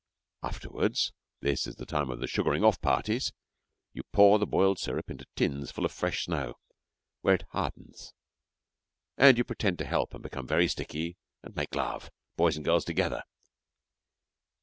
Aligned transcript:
Afterwards 0.41 1.13
(this 1.41 1.67
is 1.67 1.75
the 1.75 1.85
time 1.85 2.09
of 2.09 2.19
the 2.19 2.25
'sugaring 2.27 2.63
off 2.63 2.81
parties') 2.81 3.31
you 3.93 4.01
pour 4.11 4.39
the 4.39 4.47
boiled 4.47 4.79
syrup 4.79 5.11
into 5.11 5.27
tins 5.35 5.69
full 5.69 5.85
of 5.85 5.91
fresh 5.91 6.25
snow, 6.25 6.55
where 7.21 7.35
it 7.35 7.45
hardens, 7.51 8.11
and 9.15 9.37
you 9.37 9.43
pretend 9.43 9.77
to 9.77 9.85
help 9.85 10.15
and 10.15 10.23
become 10.23 10.47
very 10.47 10.67
sticky 10.67 11.17
and 11.43 11.55
make 11.55 11.75
love, 11.75 12.09
boys 12.35 12.55
and 12.55 12.65
girls 12.65 12.83
together. 12.83 13.21